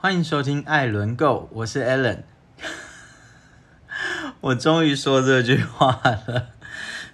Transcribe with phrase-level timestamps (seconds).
[0.00, 2.18] 欢迎收听艾伦 Go，我是 Alan。
[4.40, 6.50] 我终于说这句话了。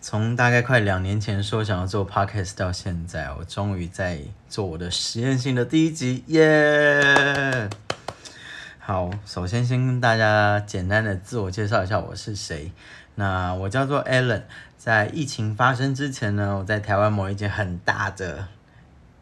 [0.02, 4.20] 从大概快两年前说想要做 podcast 到现在，我终于在
[4.50, 7.70] 做我的实验性的第一集，耶！
[8.78, 12.70] 好，首先先跟大家简单的自我介绍一下我是谁。
[13.14, 14.42] 那我叫做 Alan，
[14.76, 18.48] 在疫情发生之前呢，我在台湾某一间很大的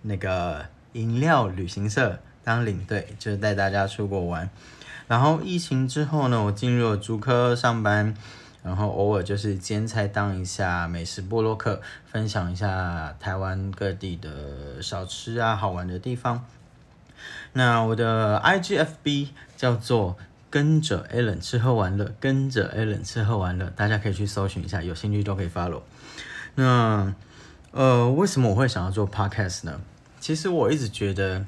[0.03, 4.49] 那个饮料旅行社当领队，就是带大家出国玩。
[5.09, 8.15] 然后疫情之后呢，我进入了竹科上班。
[8.65, 16.47] 然后偶尔就是兼差当一下美食部落客，分享一下台湾各地的小吃啊，好玩的地方。
[17.55, 20.17] 那我的 IGFB 叫做
[20.49, 25.83] 跟着 Allen 吃喝玩乐，跟着 Allen 吃喝玩乐，大家可以去搜寻一下，有兴趣都可以 follow。
[26.55, 27.13] 那
[27.73, 29.81] 呃，为什么我会想要做 Podcast 呢？
[30.21, 31.45] 其实我一直觉得。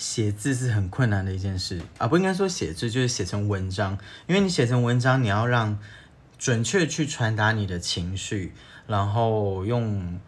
[0.00, 5.78] 写字是很困难的一件事啊，不应该说写字就是写成文章，因为你写成文章，你要让
[6.38, 8.54] 准确去传达你的情绪，
[8.86, 10.18] 然后用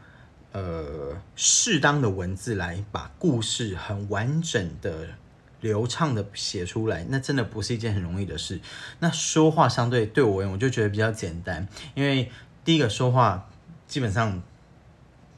[0.52, 5.08] 呃适当的文字来把故事很完整的、
[5.62, 8.60] 流畅的写出来，那真的不是一件很容易的事。
[8.98, 12.30] 那说话相对对我而言，我就觉得比较简单，因为
[12.62, 13.48] 第一个说话
[13.88, 14.42] 基本上。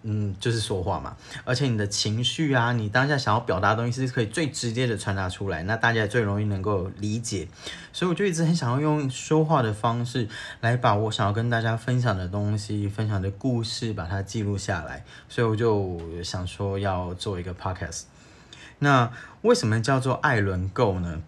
[0.07, 7.49] 嗯，就是说话嘛，而且你的情绪啊，你当下想要表达的东西是可以最直接的传达出来，那大家最容易能够理解，
[7.91, 10.29] 所以我就一直很想要用说话的方式
[10.61, 18.03] 来把我想要跟大家分享的东西、分享的故事把它记录下来，所以我就想说要做一个 podcast。
[18.81, 19.11] 那
[19.41, 21.23] 为什么叫做艾伦 Go 呢？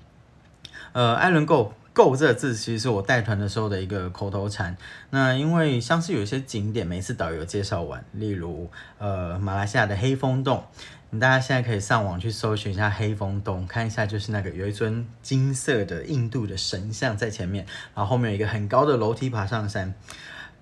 [0.92, 1.72] 呃，艾伦 Go。
[1.96, 4.76] 够这个字其实是我带团的时候的一个口头禅。
[5.08, 10.62] 那因为像是有一些景点，每次导游介绍完，例如呃马来西亚的黑风洞，
[11.08, 19.94] 你大家现在可以上网去搜寻一下黑风洞，看一下就是那个有一尊金色的印度的神像在前面，然后后面有一个很高的楼梯爬上山。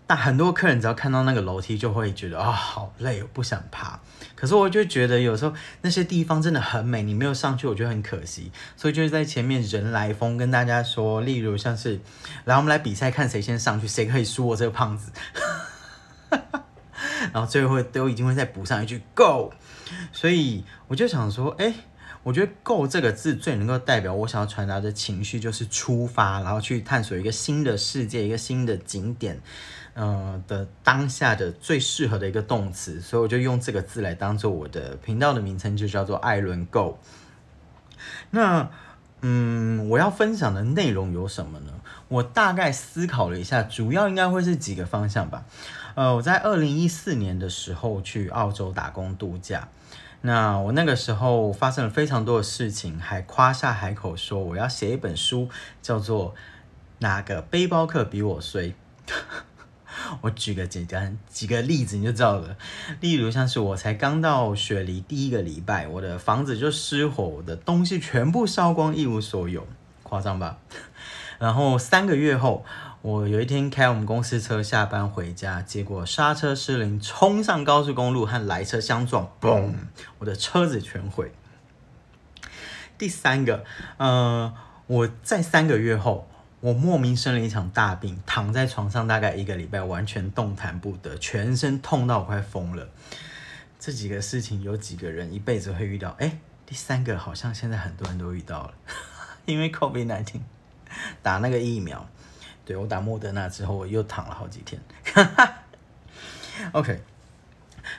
[0.07, 3.99] 但很多客人只要看到那个楼梯，就会觉得啊好累，我不想爬。
[4.35, 8.53] 可是我就觉得有时候那些地方真的很美，你没有上去，我觉得很可惜。
[8.77, 12.01] 所以就是在前面人来疯跟大家说，例如像是
[12.45, 15.11] 来我们来比赛，看谁先上去，谁可以输我这个胖子。
[17.33, 19.53] 然后最后都已经会再补上一句 Go。
[20.13, 21.75] 所以我就想说，哎。
[22.25, 29.41] 我觉得“够”这个字最能够代表我想要传达的情绪，就是出发，然后去探索一个新的世界、一个新的景点，
[29.93, 36.99] 呃的当下的最适合的一个动词，所以我就用这个字来当做我的频道的名称，就叫做艾伦 Go。
[38.31, 38.71] 那，
[39.21, 41.73] 嗯，我要分享的内容有什么呢？
[42.09, 45.45] 我大概思考了一下，主要应该会是几个方向吧。
[45.95, 49.69] 呃，我在二零一四年的时候去澳洲打工度假。
[50.27, 55.51] 那我那个时候发生了非常多的事情，还夸下海口说我要写一本书，
[55.83, 56.31] 叫做
[57.01, 58.69] 《哪个背包客比我衰》。
[60.23, 62.57] 我举个简单几个例子你就知道了，
[63.01, 69.67] 例如像是我才刚到雪梨第一个礼拜，我的房子就失火，我的东西全部烧光，一无所有，
[70.03, 70.57] 夸张吧？
[71.39, 72.65] 然后三个月后。
[73.05, 79.75] 我有一天开我们公司车下班回家，结果刹车失灵，冲上高速公路和来车相撞，嘣！
[80.21, 81.31] 我的车子全毁。
[82.97, 83.63] 第三个，
[83.99, 84.55] 呃，
[84.87, 86.27] 我在三个月后，
[86.61, 92.89] 我莫名生了一场大病，躺在床上大概一个礼拜，完全动弹不得，全身痛到我快疯了。
[93.79, 96.17] 这几个事情有几个人一辈子会遇到？
[96.19, 98.73] 哎，第三个好像现在很多人都遇到了，
[99.45, 100.41] 因为 COVID-19
[101.23, 102.09] 打那个疫苗。
[102.65, 104.81] 对我打莫德纳之后，我又躺了好几天。
[106.73, 107.03] OK，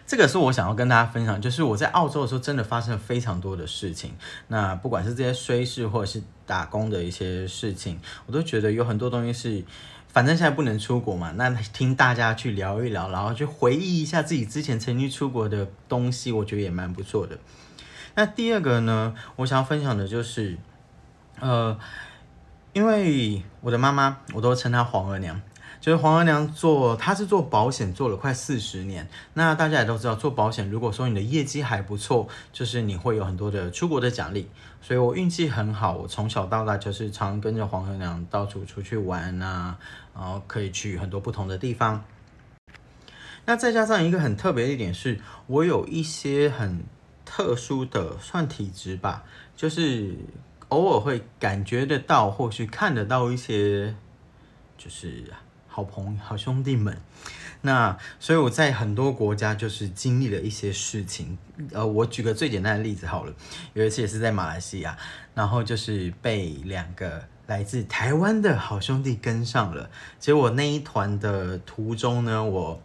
[0.08, 4.16] 这个是我想要跟大家分享，就是我在澳洲的时候，真的发生了非常多的事情。
[4.48, 9.64] 那不管是这些衰事，或者是打工的一些事情，我都觉得有很多东西是，
[10.08, 17.38] 反正现在不能出国嘛，那听大家去聊一聊，然后去回忆一下自己之前曾经出国的东西，我觉得也蛮不错的。
[18.16, 20.58] 那第二个呢，我想要分享的就是，
[21.40, 21.78] 呃。
[22.76, 25.42] 因为我的妈妈，我都称她黄额娘，
[25.80, 29.08] 就是黄额娘做，她是做保险做了快四十年。
[29.34, 34.50] 那大家也都知道，做保险如果说你的业绩还不错，就是你会有很多的出国的奖励。
[34.82, 39.78] 所以我运气很好，我从小到大就是常跟着黄额娘到处出去玩啊，
[40.14, 42.04] 然后可以去很多不同的地方。
[43.46, 46.84] 那再加上一个很特别的一点是，我有一些很
[47.24, 49.24] 特殊的算体质吧，
[49.56, 50.18] 就是。
[50.70, 53.96] 偶尔会感觉得到，或许看得到一些，
[54.78, 55.24] 就是
[55.68, 56.98] 好朋友、好兄弟们。
[57.62, 61.38] 那所以我在很多国家就是经历了一些事情。
[61.72, 63.34] 呃，我举个最简单的例子好了，
[63.74, 64.96] 有一次也是在马来西亚，
[65.34, 69.90] 然后就是被两个来自台湾的好兄弟跟上了。
[70.20, 72.80] 结果那一团的途中呢，我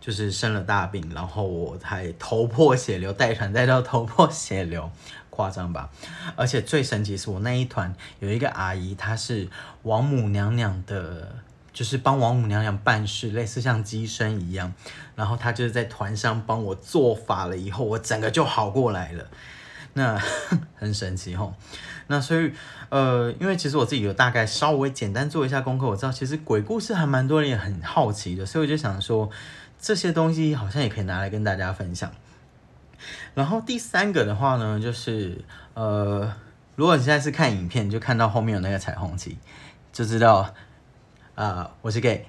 [0.00, 4.90] 就是生了大病，然后我还头破血流，带团带到头破血流。
[5.36, 5.90] 夸张吧，
[6.34, 9.46] 而且最神奇是我那一团有一个阿姨，她是
[9.82, 11.36] 王母娘娘的，
[11.74, 14.72] 就是帮王母娘娘办事，类似像机身一样。
[15.14, 19.26] 然后她就是在团上帮我做法了，以后我整个就好过来了。
[19.92, 20.18] 那
[20.74, 21.54] 很神奇吼。
[22.06, 22.52] 那所以
[22.88, 29.28] 呃，因为其实我自己有大概稍微简单做一下功课，我知道其实鬼故事还蛮多人也很好奇的，所以我就想说
[29.78, 32.10] 这些东西好像也可以拿来跟大家分享。
[33.34, 35.44] 然后第三个的话呢，就是
[35.74, 36.32] 呃，
[36.74, 39.38] 如果你现在是看影片，就看到后面有那个彩虹旗，
[39.92, 40.54] 就知道
[41.34, 42.26] 啊，我是 gay。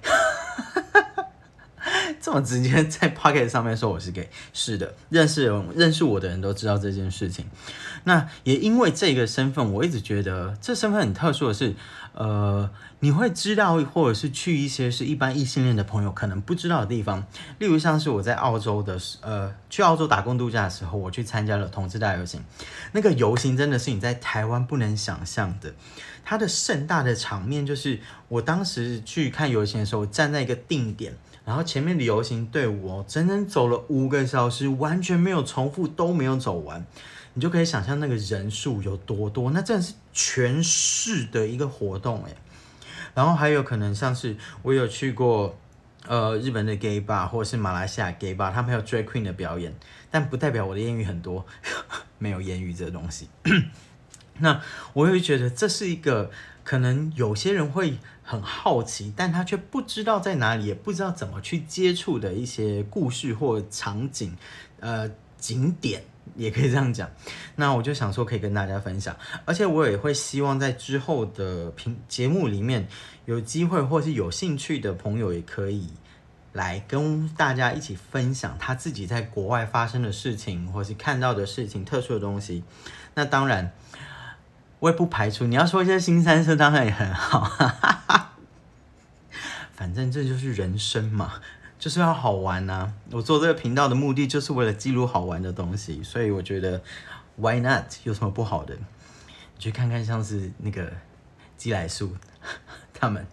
[2.28, 7.46] 这么直接在 Pocket 上面说我是 gay，是的，认识认识我的人都知道这件事情。
[8.04, 11.74] 那也因为这个身份，我一直觉得这身份很特殊的是，
[12.12, 12.70] 呃。
[13.00, 17.24] 你会知道，或者是去一些是一般异性恋的朋友可能不知道的地方，
[17.60, 22.44] 例如像是我在澳洲的时，呃，去澳洲打工度假的时候，我去参加了同志大游行。
[22.94, 25.76] 那个游行真的是你在台湾不能想象的，
[26.26, 31.14] 它的盛大的场面就是我当时去看游行的时候，站在一个定点，
[31.48, 36.86] 然后前面的游行队伍哦整整走了五个小时，完全没有重复，都没有走完，
[37.36, 42.36] 你就可以想象那个人数有多多，那真的是全市的一个活动，诶。
[43.14, 45.58] 然后还有可能像是我有去过，
[46.06, 49.74] 呃，日本的 gay bar 或者是马来西亚 gay bar，他们有 drag queen 的表演，
[50.12, 51.46] 但不代表我的艳遇很多，
[52.20, 53.30] 没有艳遇这个东西。
[54.40, 54.62] 那
[54.94, 56.32] 我会觉得这是一个
[56.64, 64.36] 可能有些人会很好奇，但他却不知道在哪里，也不知道怎么去接触的一些故事或场景，
[64.80, 66.04] 呃，景点。
[66.36, 67.10] 也可以这样讲，
[67.56, 72.86] 那我就想说可以跟大家分享，而且我也会希望在之后的频节目里面
[73.26, 75.88] 有机会或是有兴趣的朋友也可以
[76.52, 82.62] 来跟大家一起分享他自己在国外发生的事情，或是看到的事情、特殊的东西。
[83.16, 83.72] 那当然，
[84.80, 87.52] 我也不排除你要说一些新三色，当然也很好，
[89.74, 91.34] 反正这就是人生嘛。
[91.80, 92.92] 就是要好玩呐！
[93.12, 96.82] 我做这个频道的目的就是为了记录好玩的东西，所以我觉得
[97.36, 97.86] Why not？
[98.04, 98.74] 有什么不好的？
[98.76, 100.92] 你去看看像是那个
[101.56, 102.18] 基来树，
[103.00, 103.28] 他们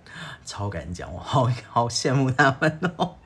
[0.45, 3.17] 超敢讲，我好好羡慕他们哦。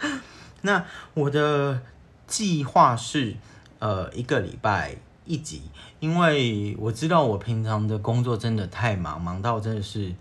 [0.60, 0.84] 那
[1.14, 1.80] 我的
[2.26, 3.36] 计划是
[3.78, 4.96] 呃一个礼拜
[5.28, 5.62] 一集，
[6.00, 10.12] 因为我知道我平常的工作真的太忙，忙到真的是。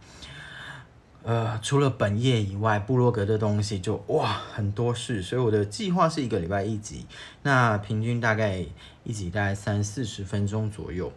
[1.24, 7.06] 呃，除了本业以外，部落格的东西就哇很多事，所以我的计划是一个礼拜一集，
[7.44, 8.64] 那平均大概
[9.04, 11.12] 一集大概三四十分钟左右，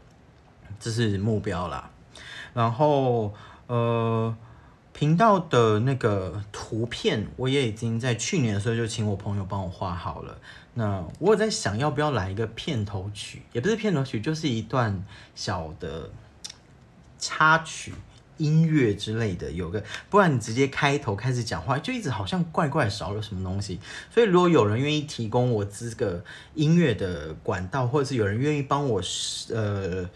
[0.81, 1.91] 这是目标啦。
[2.55, 3.33] 然后
[3.69, 4.35] 呃，
[4.93, 10.39] 频道的那个图片我也已经在去年的时候就请我朋友帮我画好了。
[10.75, 16.09] 那我有在想要不要来一个片头曲，也不是片头曲，就是一段小的
[17.19, 17.93] 插曲。
[18.37, 23.79] 音乐之类的有个，不然你直接开头开始讲话，就一直好像怪怪少了什么东西。
[24.15, 26.25] 所以如果有人愿意提供我这个
[26.55, 29.03] 音乐的管道，或者是有人愿意帮我
[29.53, 30.09] 呃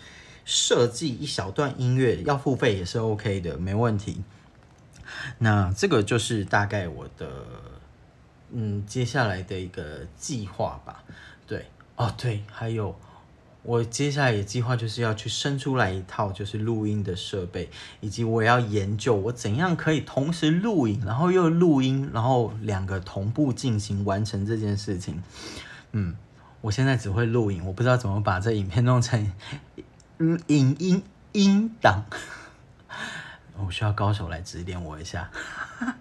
[0.47, 4.23] 设计一小段音乐，要付费也是 OK 的，没问题。
[5.39, 7.29] 那这个就是大概我的
[8.53, 11.03] 嗯接下来的一个计划吧。
[11.47, 11.67] 对，
[11.97, 12.95] 哦对，还有。
[13.67, 17.71] 我接下来的计划就是要去生出来一套就是录音的设备，
[18.03, 25.23] 以及我要研究我怎样可以同时录影，然后又录音，然后两个同步进行完成这件事情。
[25.93, 26.15] 嗯，
[26.61, 29.33] 我现在只会录影，我不知道怎么把这影片弄成
[30.21, 31.03] 嗯影音
[31.33, 32.05] 音档，
[33.65, 35.31] 我需要高手来指点我一下。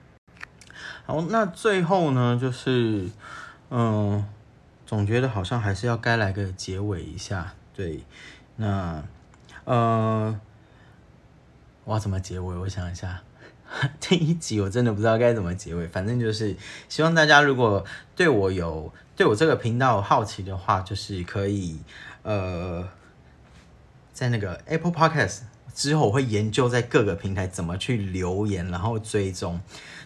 [1.05, 3.09] 好，那最后呢，就是
[3.69, 4.25] 嗯。
[4.85, 8.03] 总觉得好像还是要该来个结尾一下，对，
[8.57, 9.01] 那
[9.63, 10.39] 呃，
[11.85, 12.55] 我要怎么结尾？
[12.57, 13.23] 我想一下，
[13.99, 16.55] 第一集我真的不知道该怎么结尾，反正就是
[16.89, 17.83] 希望大家如果
[18.15, 21.79] 对我有对我这个频道好奇的话，就是可以
[22.21, 22.87] 呃，
[24.11, 25.43] 在那个 Apple Podcast
[25.73, 29.59] 之后我会研究在各个平台怎么去留言，然后追踪。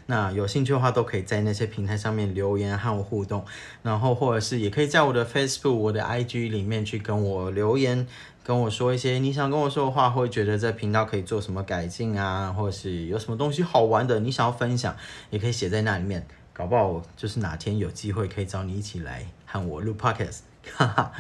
[0.10, 3.44] 那有兴趣的话，都可以在那些平台上面留言和我互动，
[3.84, 8.08] 然后或者是也可以在我的 Facebook、我的 IG 里面去跟我留言，
[8.42, 14.96] 跟我说一些你想跟我说的话，或觉得这频道可以做什么改进啊，或者是有什么东西好玩的，你想要分享，
[15.30, 16.26] 也可以写在那里面。
[16.54, 20.47] 搞不好就是哪天有机会可以找你一起来和我录 Podcast。
[20.76, 21.12] 哈哈，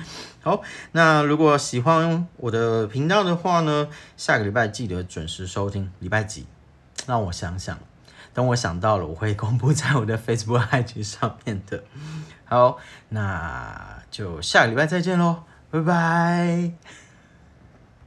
[0.42, 0.62] 好，
[0.92, 5.92] 那如果喜欢我的频道的话呢，下个礼拜记得准时收听。
[6.00, 6.46] 礼拜几？
[7.06, 7.77] 让我想想。
[8.34, 11.84] 等我想到了，我会公布在我的 Facebook IG 上面的。
[12.46, 12.77] 好，
[13.10, 17.06] 那就下个礼拜再见喽，拜拜。